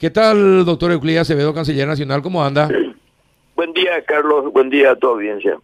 ¿Qué 0.00 0.08
tal, 0.08 0.64
doctor 0.64 0.92
Euclides 0.92 1.20
Acevedo, 1.20 1.52
canciller 1.52 1.86
nacional? 1.86 2.22
¿Cómo 2.22 2.42
anda? 2.42 2.70
Buen 3.54 3.74
día, 3.74 4.02
Carlos. 4.06 4.50
Buen 4.50 4.70
día 4.70 4.92
a 4.92 4.96
tu 4.96 5.08
audiencia. 5.08 5.58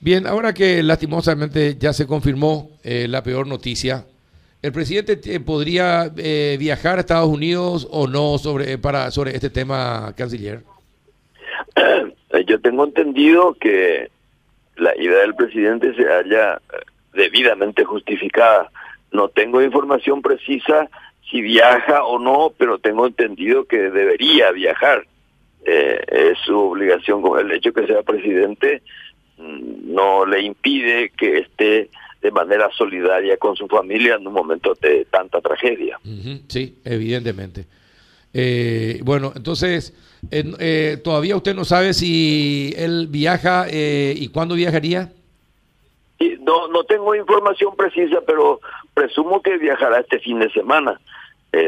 Bien, 0.00 0.26
ahora 0.26 0.52
que 0.52 0.82
lastimosamente 0.82 1.76
ya 1.78 1.94
se 1.94 2.06
confirmó 2.06 2.72
eh, 2.82 3.08
la 3.08 3.22
peor 3.22 3.46
noticia, 3.46 4.04
¿el 4.60 4.70
presidente 4.70 5.18
eh, 5.24 5.40
podría 5.40 6.12
eh, 6.14 6.58
viajar 6.58 6.98
a 6.98 7.00
Estados 7.00 7.30
Unidos 7.30 7.88
o 7.90 8.06
no 8.06 8.36
sobre, 8.36 8.76
para, 8.76 9.10
sobre 9.10 9.30
este 9.34 9.48
tema, 9.48 10.12
canciller? 10.14 10.60
Yo 12.46 12.60
tengo 12.60 12.84
entendido 12.84 13.54
que 13.54 14.10
la 14.76 14.94
idea 14.94 15.20
del 15.20 15.36
presidente 15.36 15.94
se 15.94 16.06
haya 16.06 16.60
debidamente 17.14 17.82
justificada. 17.82 18.70
No 19.10 19.28
tengo 19.28 19.62
información 19.62 20.20
precisa 20.20 20.90
si 21.30 21.40
viaja 21.40 22.04
o 22.04 22.18
no, 22.18 22.52
pero 22.56 22.78
tengo 22.78 23.06
entendido 23.06 23.64
que 23.64 23.90
debería 23.90 24.50
viajar. 24.52 25.06
es 25.64 26.38
su 26.44 26.58
obligación 26.58 27.22
con 27.22 27.40
el 27.40 27.50
hecho 27.50 27.72
que 27.72 27.86
sea 27.86 28.02
presidente 28.02 28.82
no 29.38 30.26
le 30.26 30.42
impide 30.42 31.10
que 31.10 31.38
esté 31.38 31.90
de 32.22 32.30
manera 32.30 32.70
solidaria 32.76 33.36
con 33.36 33.56
su 33.56 33.66
familia 33.66 34.14
en 34.14 34.26
un 34.26 34.32
momento 34.32 34.74
de 34.80 35.06
tanta 35.10 35.40
tragedia. 35.40 35.98
Sí, 36.48 36.78
evidentemente. 36.84 37.66
Eh, 38.32 39.00
bueno, 39.02 39.32
entonces, 39.36 39.94
eh, 40.30 40.98
¿todavía 41.04 41.36
usted 41.36 41.54
no 41.54 41.64
sabe 41.64 41.92
si 41.92 42.72
él 42.76 43.08
viaja 43.08 43.66
eh, 43.70 44.14
y 44.16 44.28
cuándo 44.28 44.54
viajaría? 44.54 45.12
no, 46.40 46.68
no 46.68 46.84
tengo 46.84 47.14
información 47.14 47.74
precisa, 47.76 48.20
pero 48.26 48.60
presumo 48.92 49.42
que 49.42 49.56
viajará 49.58 50.00
este 50.00 50.18
fin 50.20 50.38
de 50.38 50.50
semana, 50.50 51.00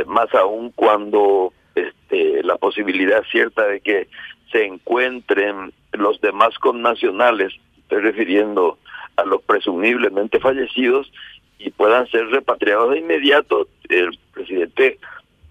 más 0.06 0.34
aún 0.34 0.70
cuando 0.74 1.52
este, 1.74 2.42
la 2.42 2.56
posibilidad 2.56 3.22
cierta 3.30 3.66
de 3.66 3.80
que 3.80 4.08
se 4.50 4.64
encuentren 4.64 5.72
los 5.92 6.20
demás 6.20 6.58
connacionales, 6.58 7.52
estoy 7.78 8.00
refiriendo 8.00 8.78
a 9.16 9.24
los 9.24 9.42
presumiblemente 9.42 10.40
fallecidos, 10.40 11.10
y 11.58 11.70
puedan 11.70 12.06
ser 12.08 12.26
repatriados 12.28 12.92
de 12.92 12.98
inmediato, 12.98 13.68
el 13.88 14.18
presidente 14.32 14.98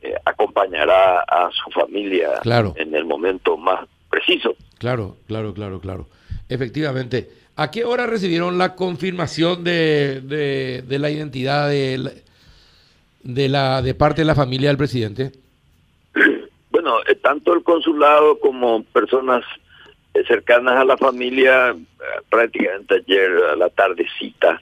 eh, 0.01 0.13
acompañará 0.25 1.21
a 1.21 1.49
su 1.51 1.71
familia 1.71 2.41
en 2.75 2.93
el 2.93 3.05
momento 3.05 3.57
más 3.57 3.87
preciso. 4.09 4.55
Claro, 4.77 5.17
claro, 5.27 5.53
claro, 5.53 5.79
claro. 5.79 6.07
Efectivamente. 6.47 7.29
¿A 7.57 7.71
qué 7.71 7.85
hora 7.85 8.05
recibieron 8.05 8.57
la 8.57 8.75
confirmación 8.75 9.63
de, 9.63 10.21
de, 10.21 10.99
la 10.99 11.09
identidad 11.09 11.69
de, 11.69 12.23
de, 13.25 13.49
la, 13.49 13.81
de 13.81 13.95
parte 13.95 14.21
de 14.21 14.25
la 14.25 14.35
familia 14.35 14.69
del 14.69 14.77
presidente? 14.77 15.31
Bueno, 16.69 16.97
eh, 17.07 17.15
tanto 17.15 17.53
el 17.53 17.63
consulado 17.63 18.37
como 18.37 18.83
personas 18.83 19.45
eh, 20.13 20.23
cercanas 20.27 20.75
a 20.75 20.83
la 20.83 20.97
familia, 20.97 21.69
eh, 21.71 21.75
prácticamente 22.29 22.95
ayer 22.95 23.31
a 23.49 23.55
la 23.55 23.69
tardecita 23.69 24.61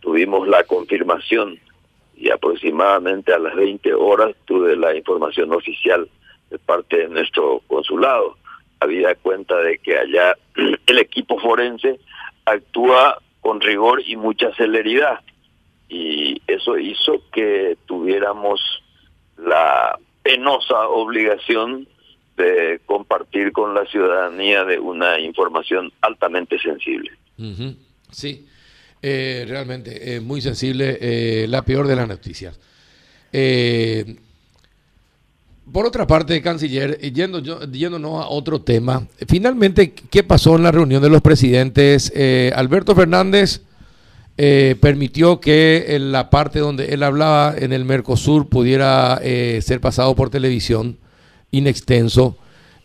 tuvimos 0.00 0.48
la 0.48 0.64
confirmación 0.64 1.60
y 2.16 2.30
aproximadamente 2.30 3.34
a 3.34 3.38
las 3.38 3.54
20 3.54 3.92
horas 3.92 4.34
tuve 4.46 4.74
la 4.74 4.96
información 4.96 5.52
oficial 5.52 6.08
de 6.48 6.58
parte 6.58 6.96
de 6.96 7.08
nuestro 7.08 7.60
consulado. 7.66 8.38
Había 8.80 9.14
cuenta 9.16 9.56
de 9.56 9.76
que 9.78 9.98
allá 9.98 10.34
el 10.86 10.98
equipo 10.98 11.38
forense 11.38 12.00
actúa 12.46 13.18
con 13.42 13.60
rigor 13.60 14.02
y 14.06 14.16
mucha 14.16 14.50
celeridad 14.54 15.20
y 15.90 16.40
eso 16.46 16.78
hizo 16.78 17.20
que 17.32 17.76
tuviéramos 17.86 18.60
la 19.36 19.98
penosa 20.22 20.88
obligación 20.88 21.88
de 22.36 22.80
compartir 22.86 23.52
con 23.52 23.74
la 23.74 23.84
ciudadanía 23.86 24.64
de 24.64 24.78
una 24.78 25.18
información 25.18 25.92
altamente 26.00 26.58
sensible. 26.60 27.10
Sí, 28.10 28.46
eh, 29.02 29.44
realmente 29.48 30.14
eh, 30.14 30.20
muy 30.20 30.40
sensible, 30.40 30.96
eh, 31.00 31.46
la 31.48 31.62
peor 31.62 31.88
de 31.88 31.96
las 31.96 32.06
noticias. 32.06 32.58
por 35.72 35.86
otra 35.86 36.06
parte, 36.06 36.40
canciller, 36.40 36.98
yendo, 37.00 37.40
yéndonos 37.40 38.24
a 38.24 38.28
otro 38.28 38.60
tema, 38.60 39.06
finalmente, 39.26 39.92
¿qué 39.92 40.22
pasó 40.22 40.56
en 40.56 40.62
la 40.62 40.72
reunión 40.72 41.02
de 41.02 41.10
los 41.10 41.20
presidentes? 41.20 42.12
Alberto 42.54 42.94
Fernández 42.94 43.62
permitió 44.80 45.38
que 45.40 45.84
en 45.88 46.12
la 46.12 46.30
parte 46.30 46.60
donde 46.60 46.94
él 46.94 47.02
hablaba 47.02 47.54
en 47.58 47.72
el 47.72 47.84
Mercosur 47.84 48.48
pudiera 48.48 49.20
ser 49.60 49.80
pasado 49.80 50.14
por 50.14 50.30
televisión 50.30 50.96
inextenso. 51.50 52.36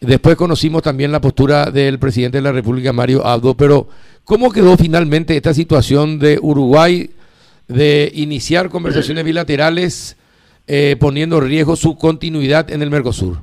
Después 0.01 0.35
conocimos 0.35 0.83
también 0.83 1.11
la 1.11 1.21
postura 1.21 1.71
del 1.71 1.97
presidente 1.99 2.37
de 2.37 2.43
la 2.43 2.51
República, 2.51 2.93
Mario 2.93 3.25
Abdo, 3.25 3.55
pero 3.55 3.87
¿cómo 4.23 4.51
quedó 4.51 4.77
finalmente 4.77 5.35
esta 5.35 5.53
situación 5.53 6.19
de 6.19 6.37
Uruguay 6.41 7.09
de 7.67 8.11
iniciar 8.13 8.69
conversaciones 8.69 9.23
bilaterales 9.25 10.17
eh, 10.67 10.95
poniendo 10.99 11.37
en 11.37 11.47
riesgo 11.47 11.75
su 11.75 11.97
continuidad 11.97 12.69
en 12.71 12.81
el 12.81 12.89
Mercosur? 12.89 13.37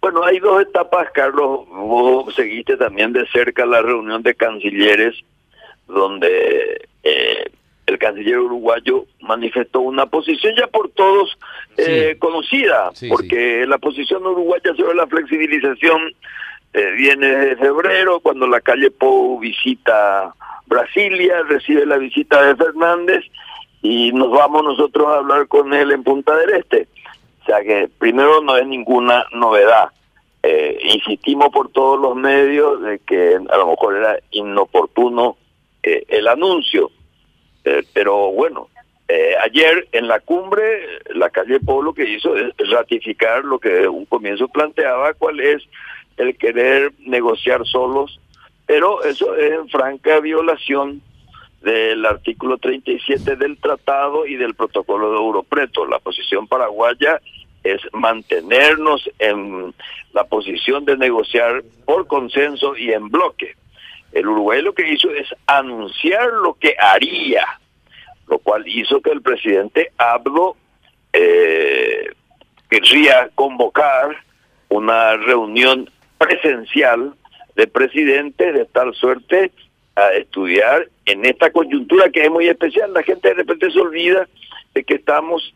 Bueno, 0.00 0.22
hay 0.24 0.38
dos 0.38 0.62
etapas, 0.62 1.08
Carlos. 1.14 1.60
Vos 1.68 2.34
seguiste 2.34 2.76
también 2.76 3.12
de 3.12 3.26
cerca 3.28 3.64
la 3.64 3.80
reunión 3.80 4.22
de 4.22 4.34
cancilleres 4.34 5.14
donde 5.86 6.88
eh, 7.02 7.50
el 7.86 7.98
canciller 7.98 8.38
uruguayo 8.38 9.06
manifestó 9.20 9.80
una 9.80 10.06
posición 10.06 10.54
ya 10.56 10.66
por 10.66 10.90
todos 10.90 11.38
eh, 11.76 12.16
conocida, 12.18 12.90
porque 13.08 13.64
la 13.66 13.78
posición 13.78 14.26
uruguaya 14.26 14.74
sobre 14.76 14.96
la 14.96 15.06
flexibilización 15.06 16.12
eh, 16.72 16.90
viene 16.96 17.28
de 17.28 17.56
febrero, 17.56 18.20
cuando 18.20 18.46
la 18.46 18.60
calle 18.60 18.90
Pou 18.90 19.38
visita 19.38 20.34
Brasilia, 20.66 21.42
recibe 21.44 21.86
la 21.86 21.96
visita 21.96 22.42
de 22.42 22.56
Fernández 22.56 23.24
y 23.82 24.12
nos 24.12 24.30
vamos 24.30 24.64
nosotros 24.64 25.06
a 25.06 25.18
hablar 25.18 25.46
con 25.46 25.72
él 25.72 25.92
en 25.92 26.02
Punta 26.02 26.36
del 26.36 26.50
Este. 26.50 26.88
O 27.42 27.44
sea 27.46 27.62
que 27.62 27.88
primero 27.98 28.40
no 28.40 28.56
es 28.56 28.66
ninguna 28.66 29.24
novedad. 29.32 29.90
Eh, 30.42 30.78
insistimos 30.82 31.50
por 31.50 31.70
todos 31.70 32.00
los 32.00 32.16
medios 32.16 32.82
de 32.82 32.98
que 32.98 33.36
a 33.36 33.56
lo 33.56 33.68
mejor 33.68 33.96
era 33.96 34.18
inoportuno 34.32 35.36
el 36.08 36.28
anuncio 36.28 36.90
eh, 37.66 37.82
pero 37.92 38.30
bueno, 38.30 38.68
eh, 39.08 39.34
ayer 39.42 39.88
en 39.90 40.06
la 40.06 40.20
cumbre, 40.20 41.00
la 41.12 41.30
calle 41.30 41.58
Polo 41.58 41.92
que 41.92 42.08
hizo 42.08 42.36
es 42.36 42.54
ratificar 42.70 43.44
lo 43.44 43.58
que 43.58 43.88
un 43.88 44.04
comienzo 44.04 44.46
planteaba, 44.46 45.14
cuál 45.14 45.40
es 45.40 45.64
el 46.16 46.36
querer 46.38 46.92
negociar 47.00 47.66
solos, 47.66 48.20
pero 48.66 49.02
eso 49.02 49.34
es 49.34 49.52
en 49.52 49.68
franca 49.68 50.20
violación 50.20 51.02
del 51.60 52.06
artículo 52.06 52.58
37 52.58 53.34
del 53.34 53.58
tratado 53.58 54.26
y 54.26 54.36
del 54.36 54.54
protocolo 54.54 55.10
de 55.10 55.16
Europreto. 55.16 55.86
La 55.86 55.98
posición 55.98 56.46
paraguaya 56.46 57.20
es 57.64 57.80
mantenernos 57.92 59.10
en 59.18 59.74
la 60.12 60.22
posición 60.22 60.84
de 60.84 60.96
negociar 60.96 61.64
por 61.84 62.06
consenso 62.06 62.76
y 62.76 62.92
en 62.92 63.08
bloque. 63.08 63.56
El 64.16 64.28
Uruguay 64.28 64.62
lo 64.62 64.72
que 64.72 64.90
hizo 64.90 65.10
es 65.10 65.28
anunciar 65.46 66.32
lo 66.32 66.54
que 66.54 66.74
haría, 66.78 67.46
lo 68.28 68.38
cual 68.38 68.66
hizo 68.66 69.02
que 69.02 69.10
el 69.10 69.20
presidente 69.20 69.92
Abdo 69.98 70.56
eh, 71.12 72.14
querría 72.70 73.28
convocar 73.34 74.16
una 74.70 75.18
reunión 75.18 75.90
presencial 76.16 77.12
de 77.56 77.66
presidentes 77.66 78.54
de 78.54 78.64
tal 78.64 78.94
suerte 78.94 79.52
a 79.96 80.12
estudiar 80.12 80.88
en 81.04 81.26
esta 81.26 81.50
coyuntura 81.50 82.08
que 82.08 82.24
es 82.24 82.30
muy 82.30 82.48
especial. 82.48 82.94
La 82.94 83.02
gente 83.02 83.28
de 83.28 83.34
repente 83.34 83.70
se 83.70 83.78
olvida 83.78 84.26
de 84.72 84.82
que 84.82 84.94
estamos 84.94 85.54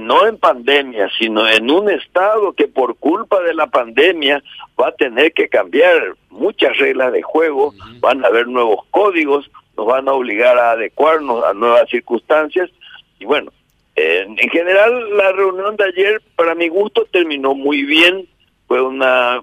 no 0.00 0.26
en 0.26 0.38
pandemia, 0.38 1.10
sino 1.18 1.48
en 1.48 1.70
un 1.70 1.90
estado 1.90 2.52
que 2.52 2.68
por 2.68 2.96
culpa 2.96 3.40
de 3.42 3.54
la 3.54 3.66
pandemia 3.66 4.42
va 4.80 4.88
a 4.88 4.92
tener 4.92 5.32
que 5.32 5.48
cambiar 5.48 6.16
muchas 6.30 6.76
reglas 6.78 7.12
de 7.12 7.22
juego, 7.22 7.74
van 8.00 8.24
a 8.24 8.28
haber 8.28 8.48
nuevos 8.48 8.84
códigos, 8.90 9.50
nos 9.76 9.86
van 9.86 10.08
a 10.08 10.12
obligar 10.12 10.58
a 10.58 10.72
adecuarnos 10.72 11.44
a 11.44 11.52
nuevas 11.52 11.88
circunstancias. 11.90 12.70
Y 13.18 13.24
bueno, 13.24 13.52
en 13.96 14.36
general 14.50 15.16
la 15.16 15.32
reunión 15.32 15.76
de 15.76 15.84
ayer 15.84 16.22
para 16.34 16.54
mi 16.54 16.68
gusto 16.68 17.06
terminó 17.10 17.54
muy 17.54 17.84
bien, 17.84 18.26
fue 18.66 18.80
una 18.82 19.42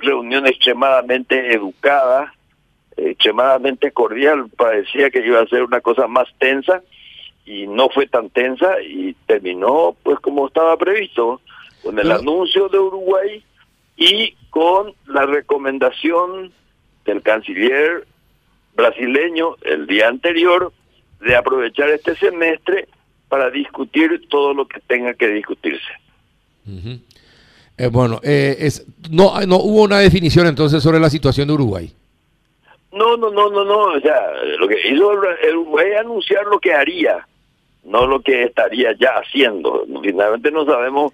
reunión 0.00 0.46
extremadamente 0.46 1.54
educada, 1.54 2.34
extremadamente 2.96 3.92
cordial, 3.92 4.46
parecía 4.56 5.10
que 5.10 5.24
iba 5.24 5.40
a 5.40 5.46
ser 5.46 5.62
una 5.62 5.80
cosa 5.80 6.06
más 6.06 6.28
tensa, 6.38 6.82
y 7.44 7.66
no 7.66 7.88
fue 7.88 8.06
tan 8.06 8.30
tensa 8.30 8.80
y 8.80 9.14
terminó 9.26 9.96
pues 10.02 10.18
como 10.20 10.46
estaba 10.46 10.76
previsto, 10.76 11.40
con 11.82 11.98
el 11.98 12.10
anuncio 12.12 12.68
de 12.68 12.78
Uruguay 12.78 13.42
y 13.96 14.34
con 14.50 14.94
la 15.06 15.26
recomendación 15.26 16.52
del 17.04 17.22
canciller 17.22 18.06
brasileño 18.74 19.56
el 19.62 19.86
día 19.86 20.08
anterior 20.08 20.72
de 21.20 21.36
aprovechar 21.36 21.88
este 21.90 22.16
semestre 22.16 22.88
para 23.28 23.50
discutir 23.50 24.28
todo 24.28 24.54
lo 24.54 24.66
que 24.66 24.80
tenga 24.80 25.14
que 25.14 25.28
discutirse. 25.28 25.92
Eh, 27.76 27.88
bueno, 27.88 28.20
eh, 28.22 28.56
es, 28.58 28.86
no, 29.10 29.40
no 29.46 29.56
hubo 29.56 29.82
una 29.82 29.98
definición 29.98 30.46
entonces 30.46 30.82
sobre 30.82 31.00
la 31.00 31.10
situación 31.10 31.48
de 31.48 31.54
Uruguay. 31.54 31.92
No, 32.92 33.16
no, 33.16 33.30
no, 33.30 33.48
no, 33.50 33.64
no. 33.64 33.78
O 33.94 34.00
sea, 34.00 34.20
lo 34.58 34.68
que 34.68 34.76
hizo 34.88 35.12
el 35.42 35.56
Uruguay 35.56 35.92
anunciar 35.98 36.44
lo 36.44 36.58
que 36.60 36.74
haría, 36.74 37.26
no 37.84 38.06
lo 38.06 38.20
que 38.20 38.44
estaría 38.44 38.92
ya 38.98 39.10
haciendo. 39.16 39.84
Finalmente 40.02 40.50
no 40.50 40.64
sabemos 40.64 41.12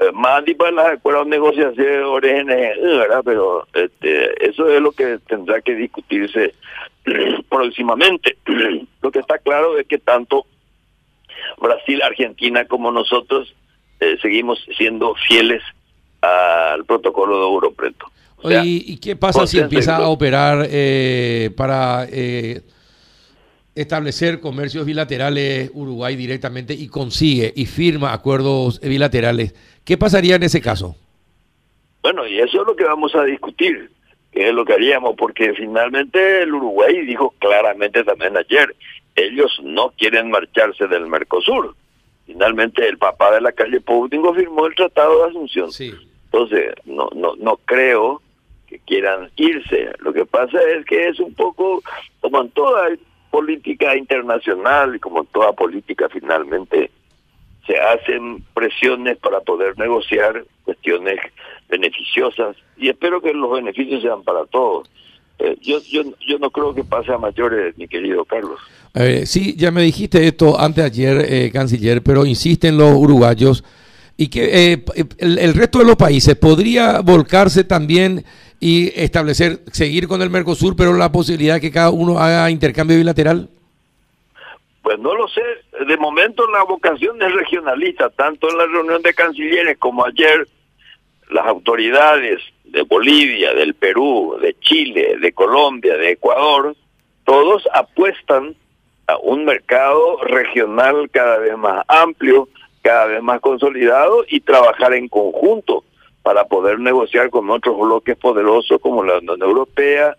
eh, 0.00 0.12
más 0.12 0.44
ni 0.46 0.54
para 0.54 0.70
las 0.70 0.92
acuerdos 0.92 1.26
negociaciones, 1.26 2.46
¿verdad? 2.80 3.22
Pero 3.24 3.66
este, 3.74 4.48
eso 4.48 4.68
es 4.68 4.80
lo 4.80 4.92
que 4.92 5.18
tendrá 5.26 5.60
que 5.60 5.74
discutirse 5.74 6.54
próximamente. 7.48 8.36
lo 9.02 9.10
que 9.10 9.18
está 9.18 9.38
claro 9.38 9.78
es 9.78 9.86
que 9.86 9.98
tanto 9.98 10.46
Brasil, 11.60 12.02
Argentina 12.02 12.64
como 12.64 12.90
nosotros 12.90 13.54
eh, 14.00 14.16
seguimos 14.20 14.64
siendo 14.76 15.14
fieles 15.26 15.62
al 16.20 16.84
protocolo 16.84 17.38
de 17.38 17.46
Europreto. 17.46 18.06
¿Y 18.44 18.98
qué 18.98 19.16
pasa 19.16 19.46
si 19.46 19.58
empieza 19.58 19.96
a 19.96 20.08
operar 20.08 20.66
eh, 20.70 21.50
para 21.56 22.06
eh, 22.10 22.62
establecer 23.80 24.40
comercios 24.40 24.84
bilaterales 24.84 25.70
Uruguay 25.74 26.16
directamente 26.16 26.74
y 26.74 26.88
consigue 26.88 27.52
y 27.54 27.66
firma 27.66 28.12
acuerdos 28.12 28.80
bilaterales? 28.80 29.54
¿Qué 29.84 29.96
pasaría 29.96 30.36
en 30.36 30.42
ese 30.42 30.60
caso? 30.60 30.96
Bueno, 32.02 32.26
y 32.26 32.38
eso 32.38 32.60
es 32.60 32.66
lo 32.66 32.76
que 32.76 32.84
vamos 32.84 33.14
a 33.14 33.24
discutir, 33.24 33.90
que 34.32 34.48
es 34.48 34.54
lo 34.54 34.64
que 34.64 34.74
haríamos, 34.74 35.14
porque 35.16 35.52
finalmente 35.54 36.42
el 36.42 36.54
Uruguay 36.54 37.04
dijo 37.04 37.34
claramente 37.38 38.04
también 38.04 38.36
ayer, 38.36 38.74
ellos 39.16 39.60
no 39.62 39.92
quieren 39.96 40.30
marcharse 40.30 40.86
del 40.86 41.06
Mercosur. 41.06 41.74
Finalmente 42.26 42.86
el 42.86 42.98
papá 42.98 43.32
de 43.32 43.40
la 43.40 43.52
calle 43.52 43.80
Poutingo 43.80 44.34
firmó 44.34 44.66
el 44.66 44.74
Tratado 44.74 45.22
de 45.24 45.30
Asunción. 45.30 45.70
Entonces, 46.26 46.74
no, 46.84 47.08
no, 47.14 47.34
no 47.36 47.56
creo 47.64 48.20
que 48.68 48.78
quieran 48.80 49.30
irse. 49.36 49.90
Lo 50.00 50.12
que 50.12 50.26
pasa 50.26 50.58
es 50.76 50.84
que 50.84 51.08
es 51.08 51.18
un 51.20 51.34
poco, 51.34 51.82
como 52.20 52.42
en 52.42 52.50
toda 52.50 52.90
política 53.30 53.96
internacional 53.96 54.96
y 54.96 54.98
como 54.98 55.24
toda 55.24 55.52
política 55.52 56.08
finalmente, 56.08 56.90
se 57.66 57.78
hacen 57.78 58.42
presiones 58.54 59.18
para 59.18 59.40
poder 59.40 59.78
negociar 59.78 60.44
cuestiones 60.64 61.20
beneficiosas 61.68 62.56
y 62.76 62.88
espero 62.88 63.20
que 63.20 63.34
los 63.34 63.50
beneficios 63.50 64.02
sean 64.02 64.22
para 64.22 64.46
todos. 64.46 64.88
Eh, 65.38 65.56
yo, 65.60 65.78
yo, 65.82 66.02
yo 66.26 66.38
no 66.38 66.50
creo 66.50 66.74
que 66.74 66.82
pase 66.82 67.12
a 67.12 67.18
mayores, 67.18 67.76
mi 67.78 67.86
querido 67.86 68.24
Carlos. 68.24 68.58
Eh, 68.94 69.26
sí, 69.26 69.54
ya 69.56 69.70
me 69.70 69.82
dijiste 69.82 70.26
esto 70.26 70.58
antes 70.58 70.84
ayer, 70.84 71.24
eh, 71.28 71.50
canciller, 71.52 72.02
pero 72.02 72.26
insisten 72.26 72.76
los 72.76 72.92
uruguayos 72.96 73.62
y 74.20 74.28
que 74.28 74.72
eh, 74.72 74.84
el, 75.18 75.54
resto 75.54 75.78
de 75.78 75.84
los 75.84 75.94
países 75.96 76.34
podría 76.34 77.00
volcarse 77.00 77.62
también 77.62 78.24
y 78.58 78.92
establecer, 79.00 79.60
seguir 79.72 80.08
con 80.08 80.20
el 80.20 80.28
Mercosur, 80.28 80.74
pero 80.74 80.92
la 80.92 81.12
posibilidad 81.12 81.54
de 81.54 81.60
que 81.60 81.70
cada 81.70 81.90
uno 81.90 82.18
haga 82.18 82.50
intercambio 82.50 82.96
bilateral? 82.96 83.48
Pues 84.82 84.98
no 84.98 85.14
lo 85.14 85.28
sé. 85.28 85.42
De 85.86 85.96
momento 85.96 86.50
la 86.50 86.64
vocación 86.64 87.22
es 87.22 87.32
regionalista, 87.32 88.10
tanto 88.10 88.50
en 88.50 88.58
la 88.58 88.66
reunión 88.66 89.00
de 89.02 89.14
cancilleres 89.14 89.78
como 89.78 90.04
ayer 90.04 90.48
las 91.30 91.46
autoridades 91.46 92.40
de 92.64 92.82
Bolivia, 92.82 93.54
del 93.54 93.74
Perú, 93.74 94.36
de 94.42 94.56
Chile, 94.58 95.16
de 95.20 95.32
Colombia, 95.32 95.96
de 95.96 96.10
Ecuador, 96.10 96.74
todos 97.24 97.68
apuestan 97.72 98.56
a 99.06 99.16
un 99.18 99.44
mercado 99.44 100.24
regional 100.24 101.08
cada 101.10 101.38
vez 101.38 101.56
más 101.56 101.84
amplio, 101.86 102.48
cada 102.88 103.04
vez 103.04 103.22
más 103.22 103.42
consolidado 103.42 104.24
y 104.26 104.40
trabajar 104.40 104.94
en 104.94 105.08
conjunto 105.08 105.84
para 106.22 106.44
poder 106.44 106.80
negociar 106.80 107.28
con 107.28 107.50
otros 107.50 107.78
bloques 107.78 108.16
poderosos 108.16 108.80
como 108.80 109.04
la 109.04 109.18
Unión 109.18 109.42
Europea, 109.42 110.16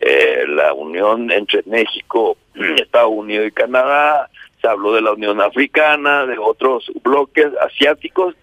eh, 0.00 0.44
la 0.48 0.74
unión 0.74 1.30
entre 1.30 1.62
México, 1.66 2.36
Estados 2.76 3.12
Unidos 3.12 3.46
y 3.46 3.52
Canadá, 3.52 4.28
se 4.60 4.66
habló 4.66 4.94
de 4.94 5.02
la 5.02 5.12
Unión 5.12 5.40
Africana, 5.40 6.26
de 6.26 6.38
otros 6.38 6.90
bloques 7.04 7.46
asiáticos, 7.60 8.34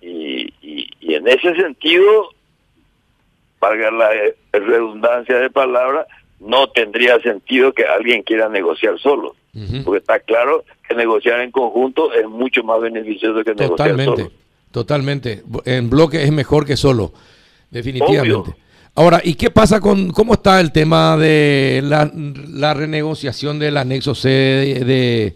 y, 0.00 0.52
y, 0.60 1.14
en 1.14 1.28
ese 1.28 1.54
sentido, 1.54 2.30
valga 3.60 3.92
la 3.92 4.12
eh, 4.16 4.34
redundancia 4.50 5.36
de 5.38 5.48
palabra, 5.48 6.08
no 6.44 6.68
tendría 6.68 7.20
sentido 7.20 7.72
que 7.72 7.84
alguien 7.84 8.22
quiera 8.22 8.48
negociar 8.48 8.98
solo, 8.98 9.36
porque 9.84 9.98
está 9.98 10.18
claro 10.20 10.64
que 10.86 10.94
negociar 10.94 11.40
en 11.40 11.50
conjunto 11.50 12.12
es 12.12 12.28
mucho 12.28 12.62
más 12.64 12.80
beneficioso 12.80 13.44
que 13.44 13.54
negociar 13.54 14.04
solo. 14.04 14.30
Totalmente, 14.70 15.42
en 15.66 15.90
bloque 15.90 16.22
es 16.22 16.32
mejor 16.32 16.66
que 16.66 16.76
solo, 16.76 17.12
definitivamente. 17.70 18.54
Ahora, 18.94 19.20
¿y 19.24 19.34
qué 19.34 19.50
pasa 19.50 19.80
con 19.80 20.10
cómo 20.10 20.34
está 20.34 20.60
el 20.60 20.70
tema 20.72 21.16
de 21.16 21.80
la, 21.82 22.74
renegociación 22.74 23.58
del 23.58 23.78
anexo 23.78 24.14
C 24.14 24.28
de, 24.28 25.34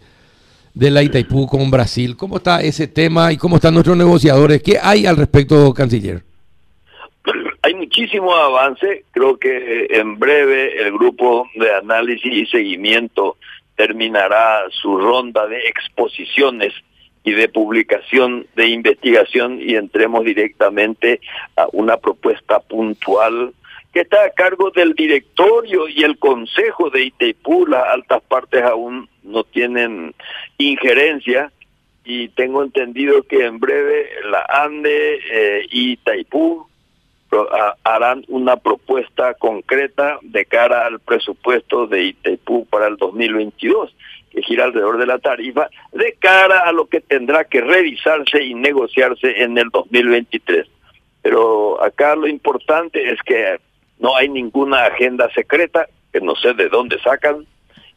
de, 0.73 0.91
la 0.91 1.01
Itaipú 1.01 1.47
con 1.47 1.71
Brasil? 1.71 2.15
¿Cómo 2.15 2.37
está 2.37 2.61
ese 2.61 2.87
tema 2.87 3.31
y 3.31 3.37
cómo 3.37 3.55
están 3.55 3.73
nuestros 3.73 3.97
negociadores? 3.97 4.61
¿Qué 4.61 4.77
hay 4.81 5.07
al 5.07 5.17
respecto, 5.17 5.73
canciller? 5.73 6.26
Muchísimo 7.97 8.35
avance, 8.35 9.05
creo 9.09 9.37
que 9.37 9.87
en 9.89 10.19
breve 10.19 10.83
el 10.83 10.91
grupo 10.91 11.49
de 11.55 11.73
análisis 11.73 12.31
y 12.31 12.45
seguimiento 12.45 13.37
terminará 13.75 14.65
su 14.69 14.99
ronda 14.99 15.47
de 15.47 15.67
exposiciones 15.67 16.75
y 17.23 17.31
de 17.31 17.49
publicación 17.49 18.45
de 18.55 18.67
investigación 18.67 19.59
y 19.59 19.73
entremos 19.73 20.23
directamente 20.25 21.21
a 21.55 21.65
una 21.71 21.97
propuesta 21.97 22.59
puntual 22.59 23.55
que 23.91 24.01
está 24.01 24.25
a 24.25 24.29
cargo 24.29 24.69
del 24.69 24.93
directorio 24.93 25.87
y 25.87 26.03
el 26.03 26.19
consejo 26.19 26.91
de 26.91 27.05
Itaipú. 27.05 27.65
Las 27.65 27.83
altas 27.87 28.21
partes 28.27 28.61
aún 28.61 29.09
no 29.23 29.43
tienen 29.43 30.13
injerencia 30.59 31.51
y 32.05 32.27
tengo 32.29 32.61
entendido 32.61 33.23
que 33.23 33.43
en 33.43 33.59
breve 33.59 34.07
la 34.29 34.45
ANDE 34.49 35.19
eh, 35.31 35.65
Itaipú 35.71 36.67
harán 37.83 38.23
una 38.27 38.57
propuesta 38.57 39.33
concreta 39.33 40.17
de 40.21 40.45
cara 40.45 40.85
al 40.85 40.99
presupuesto 40.99 41.87
de 41.87 42.03
Itaipú 42.05 42.65
para 42.67 42.87
el 42.87 42.97
2022 42.97 43.93
que 44.31 44.41
gira 44.43 44.65
alrededor 44.65 44.97
de 44.97 45.05
la 45.05 45.19
tarifa, 45.19 45.69
de 45.93 46.13
cara 46.19 46.59
a 46.61 46.71
lo 46.71 46.87
que 46.87 47.01
tendrá 47.01 47.45
que 47.45 47.61
revisarse 47.61 48.43
y 48.43 48.53
negociarse 48.53 49.41
en 49.41 49.57
el 49.57 49.69
2023. 49.69 50.67
Pero 51.21 51.81
acá 51.83 52.15
lo 52.15 52.27
importante 52.27 53.11
es 53.11 53.19
que 53.23 53.59
no 53.99 54.15
hay 54.15 54.29
ninguna 54.29 54.83
agenda 54.85 55.29
secreta, 55.33 55.87
que 56.11 56.21
no 56.21 56.35
sé 56.35 56.53
de 56.53 56.69
dónde 56.69 56.99
sacan, 56.99 57.45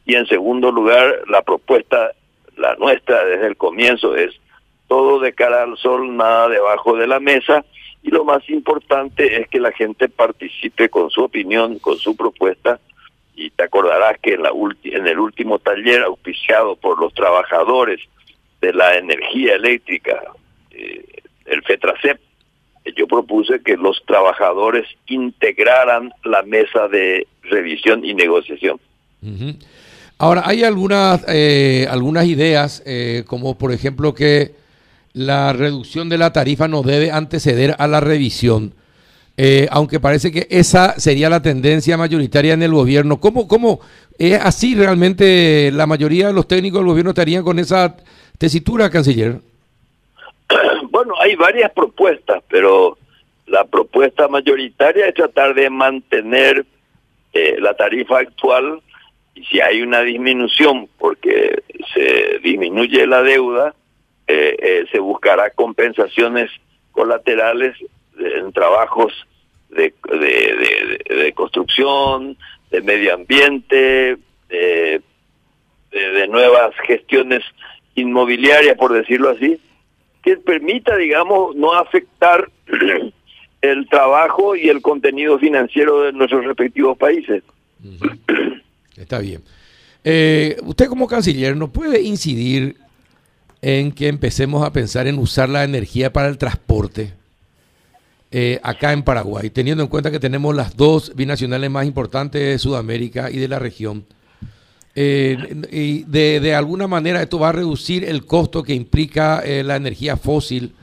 y 0.05 0.15
en 0.15 0.25
segundo 0.25 0.71
lugar, 0.71 1.21
la 1.27 1.41
propuesta, 1.41 2.11
la 2.57 2.75
nuestra 2.75 3.23
desde 3.25 3.47
el 3.47 3.57
comienzo 3.57 4.15
es 4.15 4.33
todo 4.87 5.19
de 5.19 5.33
cara 5.33 5.63
al 5.63 5.77
sol, 5.77 6.15
nada 6.17 6.49
debajo 6.49 6.97
de 6.97 7.07
la 7.07 7.19
mesa, 7.19 7.63
y 8.03 8.09
lo 8.09 8.23
más 8.25 8.47
importante 8.49 9.41
es 9.41 9.47
que 9.47 9.59
la 9.59 9.71
gente 9.71 10.09
participe 10.09 10.89
con 10.89 11.09
su 11.09 11.23
opinión, 11.23 11.79
con 11.79 11.97
su 11.97 12.15
propuesta, 12.15 12.79
y 13.35 13.49
te 13.51 13.63
acordarás 13.63 14.19
que 14.21 14.33
en, 14.33 14.43
la 14.43 14.51
en 14.83 15.07
el 15.07 15.19
último 15.19 15.59
taller 15.59 16.03
auspiciado 16.03 16.75
por 16.75 16.99
los 16.99 17.13
trabajadores 17.13 17.99
de 18.59 18.73
la 18.73 18.97
energía 18.97 19.55
eléctrica, 19.55 20.21
eh, 20.71 21.05
el 21.45 21.63
FETRACEP, 21.63 22.19
yo 22.95 23.07
propuse 23.07 23.61
que 23.61 23.77
los 23.77 24.03
trabajadores 24.05 24.87
integraran 25.07 26.11
la 26.23 26.41
mesa 26.43 26.87
de 26.87 27.27
revisión 27.43 28.03
y 28.03 28.13
negociación. 28.13 28.79
Ahora, 30.17 30.43
hay 30.45 30.63
algunas, 30.63 31.23
eh, 31.27 31.87
algunas 31.89 32.25
ideas, 32.25 32.81
eh, 32.85 33.23
como 33.27 33.57
por 33.57 33.71
ejemplo 33.71 34.13
que 34.13 34.51
la 35.13 35.53
reducción 35.53 36.09
de 36.09 36.17
la 36.17 36.33
tarifa 36.33 36.67
no 36.67 36.83
debe 36.83 37.11
anteceder 37.11 37.75
a 37.77 37.87
la 37.87 37.99
revisión. 37.99 38.73
Eh, 39.37 39.67
aunque 39.71 39.99
parece 39.99 40.31
que 40.31 40.47
esa 40.49 40.99
sería 40.99 41.29
la 41.29 41.41
tendencia 41.41 41.97
mayoritaria 41.97 42.53
en 42.53 42.63
el 42.63 42.73
gobierno. 42.73 43.19
¿Cómo, 43.19 43.47
cómo 43.47 43.79
es 44.19 44.39
así 44.39 44.75
realmente 44.75 45.71
la 45.73 45.87
mayoría 45.87 46.27
de 46.27 46.33
los 46.33 46.47
técnicos 46.47 46.81
del 46.81 46.87
gobierno 46.87 47.11
estarían 47.11 47.43
con 47.43 47.57
esa 47.57 47.95
tesitura, 48.37 48.89
canciller? 48.89 49.39
Bueno, 50.91 51.13
hay 51.21 51.35
varias 51.35 51.71
propuestas, 51.71 52.43
pero 52.49 52.97
la 53.47 53.63
propuesta 53.63 54.27
mayoritaria 54.27 55.07
es 55.07 55.15
tratar 55.15 55.55
de 55.55 55.69
mantener 55.69 56.65
eh, 57.33 57.55
la 57.59 57.73
tarifa 57.73 58.19
actual 58.19 58.81
y 59.33 59.45
si 59.45 59.61
hay 59.61 59.81
una 59.81 60.01
disminución 60.01 60.89
porque 60.99 61.63
se 61.93 62.39
disminuye 62.43 63.07
la 63.07 63.23
deuda, 63.23 63.73
eh, 64.31 64.85
se 64.91 64.99
buscará 64.99 65.49
compensaciones 65.51 66.49
colaterales 66.91 67.75
en 68.17 68.51
trabajos 68.51 69.13
de, 69.69 69.93
de, 71.09 71.33
construcción, 71.33 72.37
de 72.69 72.81
medio 72.81 73.13
ambiente, 73.13 74.17
de, 74.49 75.01
nuevas 76.29 76.73
gestiones 76.85 77.43
inmobiliaria, 77.95 78.75
por 78.75 78.93
decirlo 78.93 79.29
así, 79.29 79.59
que 80.23 80.37
permita, 80.37 80.95
digamos, 80.95 81.55
no 81.55 81.73
afectar 81.73 82.49
el 83.61 83.89
trabajo 83.89 84.55
y 84.55 84.69
el 84.69 84.81
contenido 84.81 85.39
financiero 85.39 86.01
de 86.01 86.13
nuestros 86.13 86.45
respectivos 86.45 86.97
países. 86.97 87.43
Está 88.95 89.19
bien. 89.19 89.41
Eh, 90.03 90.57
usted 90.63 90.87
como 90.87 91.07
canciller, 91.07 91.55
¿no 91.55 91.71
puede 91.71 92.01
incidir 92.01 92.75
en 93.61 93.91
que 93.91 94.07
empecemos 94.07 94.65
a 94.65 94.73
pensar 94.73 95.07
en 95.07 95.19
usar 95.19 95.49
la 95.49 95.63
energía 95.63 96.11
para 96.11 96.27
el 96.27 96.37
transporte 96.37 97.13
eh, 98.31 98.59
acá 98.63 98.93
en 98.93 99.03
Paraguay, 99.03 99.49
teniendo 99.49 99.83
en 99.83 99.89
cuenta 99.89 100.09
que 100.09 100.19
tenemos 100.19 100.55
las 100.55 100.75
dos 100.75 101.15
binacionales 101.15 101.69
más 101.69 101.85
importantes 101.85 102.41
de 102.41 102.59
Sudamérica 102.59 103.29
y 103.29 103.37
de 103.37 103.47
la 103.47 103.59
región? 103.59 104.05
Eh, 104.95 105.37
y 105.71 106.03
de, 106.03 106.55
alguna 106.55 106.87
manera 106.87 107.21
esto 107.21 107.39
va 107.39 107.49
a 107.49 107.53
reducir 107.53 108.03
el 108.03 108.25
costo 108.25 108.63
que 108.63 108.73
implica 108.73 109.41
la 109.45 109.75
energía 109.75 110.17
fósil 110.17 110.73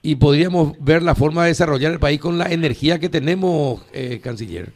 y 0.00 0.14
podríamos 0.14 0.72
ver 0.78 1.02
la 1.02 1.16
forma 1.16 1.42
de 1.42 1.48
desarrollar 1.48 1.92
el 1.92 1.98
país 1.98 2.20
con 2.20 2.38
la 2.38 2.52
energía 2.52 3.00
que 3.00 3.08
tenemos, 3.08 3.82
canciller. 4.22 4.72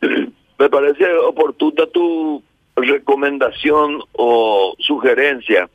Me 0.58 0.68
parece 0.68 1.04
oportuna 1.26 1.86
tu 1.86 2.42
recomendación 2.76 4.02
o 4.12 4.74
sugerencia, 4.78 5.68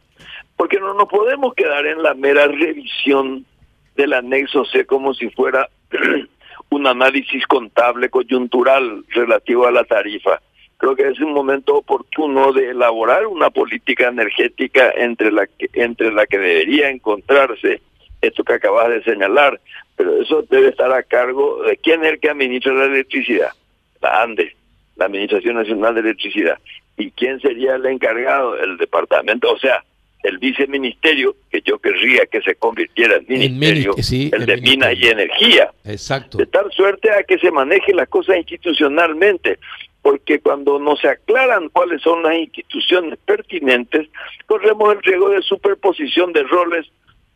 porque 0.58 0.80
no 0.80 0.94
nos 0.96 1.08
podemos 1.08 1.54
quedar 1.54 1.86
en 1.86 2.02
la 2.04 2.16
mera 2.16 2.48
revisión 2.48 3.46
del 3.96 4.14
anexo 4.14 4.66
C 4.66 4.86
como 4.86 5.14
si 5.14 5.30
fuera 5.30 5.70
un 6.70 6.88
análisis 6.88 7.46
contable 7.48 8.10
coyuntural 8.10 9.06
relativo 9.10 9.68
a 9.68 9.72
la 9.72 9.84
tarifa. 9.84 10.42
Creo 10.78 10.96
que 10.96 11.08
es 11.08 11.20
un 11.20 11.34
momento 11.34 11.78
oportuno 11.78 12.54
de 12.54 12.72
elaborar 12.72 13.26
una 13.28 13.50
política 13.50 14.08
energética 14.08 14.92
entre 14.96 15.32
la 15.32 15.48
que, 15.48 15.70
entre 15.74 16.12
la 16.12 16.26
que 16.26 16.38
debería 16.38 16.90
encontrarse 16.90 17.82
esto 18.22 18.44
que 18.44 18.54
acabas 18.54 18.90
de 18.90 19.04
señalar, 19.04 19.60
pero 19.96 20.22
eso 20.22 20.44
debe 20.50 20.70
estar 20.70 20.92
a 20.92 21.04
cargo 21.04 21.64
de 21.64 21.78
quién 21.78 22.04
es 22.04 22.14
el 22.14 22.20
que 22.20 22.30
administra 22.30 22.74
la 22.74 22.86
electricidad, 22.86 23.50
la 24.02 24.24
ANDE, 24.24 24.56
la 24.96 25.06
Administración 25.06 25.56
Nacional 25.56 25.96
de 25.96 26.02
Electricidad. 26.02 26.60
¿Y 26.98 27.12
quién 27.12 27.40
sería 27.40 27.76
el 27.76 27.86
encargado? 27.86 28.58
El 28.58 28.78
departamento, 28.78 29.52
o 29.52 29.58
sea, 29.60 29.84
el 30.24 30.38
viceministerio, 30.40 31.36
que 31.50 31.62
yo 31.62 31.80
querría 31.80 32.26
que 32.26 32.42
se 32.42 32.56
convirtiera 32.56 33.18
en 33.18 33.26
ministerio, 33.28 33.96
el, 33.98 34.46
de 34.46 34.58
Minas 34.58 34.94
y 34.98 35.08
Energía. 35.08 35.72
Exacto. 35.86 36.38
De 36.38 36.46
tal 36.48 36.72
suerte 36.72 37.10
a 37.12 37.24
que 37.24 37.38
se 37.38 37.52
maneje 37.52 37.94
las 37.94 38.10
cosas 38.10 38.38
institucionalmente, 38.38 39.60
porque 40.02 40.40
cuando 40.40 40.80
no 40.80 40.96
se 40.96 41.10
aclaran 41.10 41.70
cuáles 41.70 42.02
son 42.02 42.24
las 42.24 42.36
instituciones 42.36 43.18
pertinentes, 43.26 44.08
corremos 44.46 44.96
el 44.96 45.04
riesgo 45.04 45.30
de 45.30 45.42
superposición 45.42 46.34
de 46.34 46.44
roles 46.44 46.88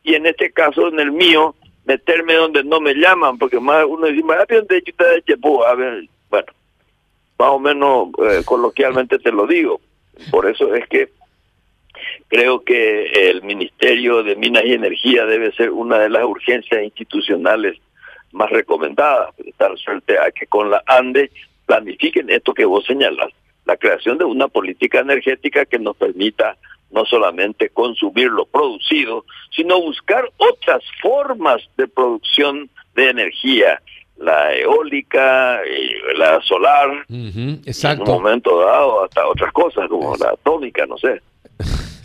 y 0.04 0.16
en 0.16 0.26
este 0.26 0.52
caso, 0.52 0.88
en 0.88 1.00
el 1.00 1.12
mío, 1.12 1.56
meterme 1.86 2.34
donde 2.34 2.64
no 2.64 2.80
me 2.80 2.94
llaman, 2.94 3.38
porque 3.38 3.60
más 3.60 3.86
uno 3.88 4.08
dice, 4.08 4.24
a 4.28 5.76
ver, 5.76 6.08
bueno, 6.30 6.48
más 7.38 7.50
o 7.50 7.60
menos 7.60 8.10
eh, 8.30 8.42
coloquialmente 8.46 9.20
te 9.20 9.32
lo 9.32 9.48
digo. 9.48 9.82
Por 10.30 10.50
eso 10.50 10.74
es 10.76 10.88
que 10.88 11.10
creo 12.28 12.64
que 12.64 13.30
el 13.30 13.42
Ministerio 13.44 14.24
de 14.24 14.36
Minas 14.36 14.64
y 14.66 14.74
Energía 14.74 15.26
debe 15.26 15.52
ser 15.54 15.72
una 15.72 16.00
de 16.00 16.10
las 16.10 16.24
urgencias 16.24 16.84
institucionales 16.84 17.78
más 18.32 18.50
recomendadas, 18.50 19.34
tal 19.58 19.78
suerte 19.78 20.18
a 20.18 20.32
que 20.32 20.48
con 20.48 20.70
la 20.70 20.84
ANDE 20.86 21.32
planifiquen 21.66 22.30
esto 22.30 22.54
que 22.54 22.66
vos 22.66 22.86
señalas, 22.86 23.32
la 23.66 23.78
creación 23.78 24.18
de 24.18 24.26
una 24.26 24.48
política 24.48 25.00
energética 25.00 25.66
que 25.66 25.80
nos 25.80 25.96
permita 25.98 26.58
no 26.92 27.06
solamente 27.06 27.70
consumir 27.70 28.30
lo 28.30 28.46
producido, 28.46 29.26
sino 29.56 29.80
buscar 29.80 30.30
otras 30.38 30.84
formas 31.02 31.62
de 31.78 31.88
producción 31.88 32.70
de 32.96 33.10
energía 33.10 33.82
la 34.22 34.54
eólica, 34.56 35.62
y 35.66 36.18
la 36.18 36.42
solar, 36.42 37.06
exacto. 37.66 38.04
en 38.04 38.10
un 38.10 38.16
momento 38.22 38.60
dado 38.60 39.04
hasta 39.04 39.28
otras 39.28 39.52
cosas 39.52 39.90
como 39.90 40.16
la 40.16 40.30
atómica, 40.30 40.86
no 40.86 40.98
sé. 40.98 41.22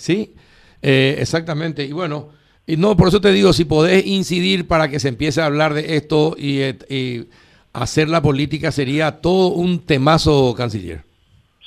Sí, 0.06 0.34
eh, 0.82 1.16
exactamente. 1.18 1.84
Y 1.84 1.92
bueno, 1.92 2.28
y 2.64 2.76
no, 2.76 2.96
por 2.96 3.08
eso 3.08 3.20
te 3.20 3.32
digo, 3.32 3.52
si 3.52 3.64
podés 3.64 4.06
incidir 4.06 4.68
para 4.68 4.88
que 4.88 5.00
se 5.00 5.08
empiece 5.08 5.40
a 5.40 5.46
hablar 5.46 5.75
de 5.75 5.96
esto 5.96 6.36
y, 6.38 7.26
hacer 7.72 8.08
la 8.08 8.22
política 8.22 8.72
sería 8.72 9.20
todo 9.20 9.48
un 9.48 9.84
temazo, 9.84 10.54
canciller. 10.56 11.00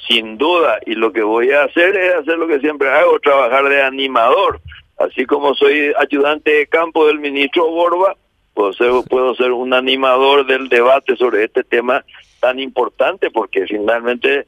Sin 0.08 0.40
duda, 0.40 0.80
y 0.88 0.96
lo 0.96 1.14
que 1.14 1.22
voy 1.22 1.52
a 1.52 1.66
hacer 1.66 1.96
es 1.96 2.16
hacer 2.16 2.36
lo 2.40 2.48
que 2.48 2.60
siempre 2.60 2.90
hago, 2.90 3.20
trabajar 3.20 3.70
de 3.70 3.84
animador. 3.84 4.60
Así 4.98 5.26
como 5.28 5.54
soy 5.54 5.92
ayudante 6.00 6.52
de 6.52 6.68
campo 6.68 7.06
del 7.06 7.20
ministro 7.20 7.70
Borba, 7.70 8.16
puedo 8.56 9.04
puedo 9.04 9.36
ser 9.36 9.52
un 9.52 9.72
animador 9.74 10.48
del 10.48 10.68
debate 10.68 11.16
sobre 11.16 11.44
este 11.44 11.64
tema 11.64 12.04
tan 12.40 12.60
importante 12.60 13.30
porque 13.30 13.68
finalmente 13.68 14.48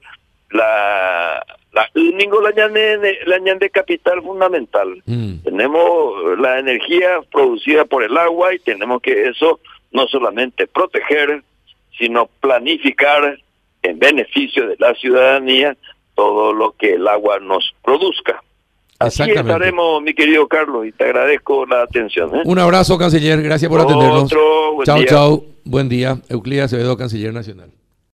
la 0.49 1.45
la 1.71 1.89
la 1.93 3.39
la 3.39 3.55
de 3.55 3.69
capital 3.69 4.21
fundamental. 4.21 5.01
Mm. 5.05 5.35
Tenemos 5.43 6.39
la 6.39 6.59
energía 6.59 7.21
producida 7.31 7.85
por 7.85 8.03
el 8.03 8.17
agua 8.17 8.53
y 8.53 8.59
tenemos 8.59 9.01
que 9.01 9.29
eso 9.29 9.59
no 9.91 10.07
solamente 10.07 10.67
proteger, 10.67 11.43
sino 11.97 12.27
planificar 12.39 13.37
en 13.83 13.99
beneficio 13.99 14.67
de 14.67 14.75
la 14.79 14.93
ciudadanía 14.95 15.77
todo 16.15 16.53
lo 16.53 16.73
que 16.73 16.93
el 16.93 17.07
agua 17.07 17.39
nos 17.39 17.73
produzca. 17.83 18.43
Así 18.99 19.23
estaremos, 19.31 20.01
mi 20.03 20.13
querido 20.13 20.47
Carlos, 20.47 20.85
y 20.85 20.91
te 20.91 21.05
agradezco 21.05 21.65
la 21.65 21.81
atención. 21.81 22.35
¿eh? 22.35 22.41
Un 22.45 22.59
abrazo, 22.59 22.99
canciller. 22.99 23.41
Gracias 23.41 23.69
por 23.69 23.81
atendernos. 23.81 24.29
Chao, 24.83 25.03
chao. 25.05 25.43
Buen 25.63 25.89
día. 25.89 26.17
Euclid 26.29 26.59
Acevedo, 26.59 26.95
canciller 26.97 27.33
nacional. 27.33 27.71